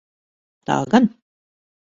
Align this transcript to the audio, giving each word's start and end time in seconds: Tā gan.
Tā 0.69 0.77
gan. 0.95 1.07